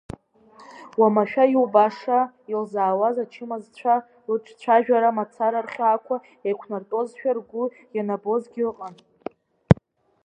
Уамашәа 0.99 1.45
иубаша, 1.53 2.19
илзаауаз 2.51 3.15
ачымазцәа, 3.23 3.95
лыҿцәажәара 4.29 5.15
мацара 5.17 5.65
рхьаақәа 5.65 6.15
еиқәнартәозшәа 6.45 7.31
ргәы 7.37 7.63
ианабозгьы 7.95 8.63
ыҟан. 8.69 8.93